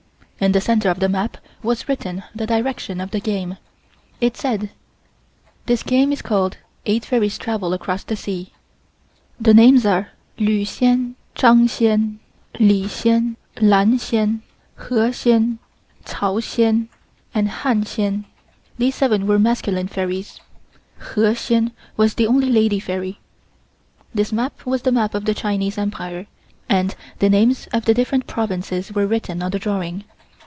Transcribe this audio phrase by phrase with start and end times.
[0.43, 3.57] In the center of the map was written the direction of the game.
[4.19, 4.71] It said:
[5.67, 6.57] "This game is called the
[6.93, 8.51] 'Eight Fairies Travel across the Sea.'
[9.39, 10.09] The names are
[10.39, 12.17] Lu Hsien, Chang Hsien,
[12.59, 14.41] Li Hsien, Lan Hsien,
[14.89, 15.59] Hang Hsien,
[16.05, 16.89] Tsao Hsien
[17.35, 18.25] and Hain Hsien.
[18.79, 20.41] These seven were masculine fairies.
[21.13, 23.19] Hor Hsien was the only lady fairy."
[24.11, 26.25] This map was the map of the Chinese Empire,
[26.67, 30.03] and the names of the different provinces were written on the drawing.